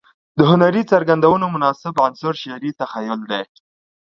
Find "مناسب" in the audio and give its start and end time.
1.55-1.93